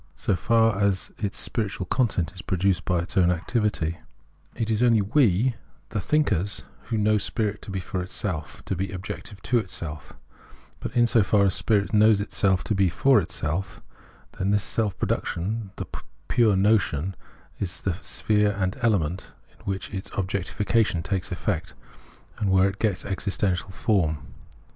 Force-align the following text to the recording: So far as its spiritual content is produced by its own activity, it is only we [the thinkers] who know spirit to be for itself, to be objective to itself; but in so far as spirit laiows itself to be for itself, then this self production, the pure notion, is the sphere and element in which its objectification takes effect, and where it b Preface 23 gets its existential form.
So 0.15 0.35
far 0.35 0.79
as 0.81 1.11
its 1.19 1.37
spiritual 1.37 1.85
content 1.85 2.31
is 2.33 2.41
produced 2.41 2.85
by 2.85 3.01
its 3.01 3.15
own 3.17 3.29
activity, 3.29 3.99
it 4.55 4.71
is 4.71 4.81
only 4.81 5.03
we 5.03 5.53
[the 5.89 6.01
thinkers] 6.01 6.63
who 6.85 6.97
know 6.97 7.19
spirit 7.19 7.61
to 7.61 7.69
be 7.69 7.79
for 7.79 8.01
itself, 8.01 8.65
to 8.65 8.75
be 8.75 8.89
objective 8.91 9.43
to 9.43 9.59
itself; 9.59 10.13
but 10.79 10.91
in 10.95 11.05
so 11.05 11.21
far 11.21 11.45
as 11.45 11.53
spirit 11.53 11.91
laiows 11.91 12.19
itself 12.19 12.63
to 12.63 12.73
be 12.73 12.89
for 12.89 13.21
itself, 13.21 13.79
then 14.39 14.49
this 14.49 14.63
self 14.63 14.97
production, 14.97 15.69
the 15.75 15.85
pure 16.27 16.55
notion, 16.55 17.15
is 17.59 17.81
the 17.81 17.93
sphere 18.01 18.55
and 18.57 18.77
element 18.81 19.33
in 19.51 19.63
which 19.65 19.93
its 19.93 20.09
objectification 20.17 21.03
takes 21.03 21.31
effect, 21.31 21.75
and 22.39 22.49
where 22.49 22.67
it 22.69 22.79
b 22.79 22.87
Preface 22.87 23.01
23 23.01 23.03
gets 23.03 23.03
its 23.05 23.11
existential 23.11 23.69
form. 23.69 24.17